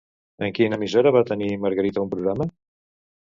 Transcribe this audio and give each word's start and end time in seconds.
En 0.45 0.53
quina 0.59 0.79
emissora 0.79 1.11
va 1.17 1.21
tenir 1.33 1.51
Margarita 1.67 2.03
un 2.07 2.11
programa? 2.15 2.49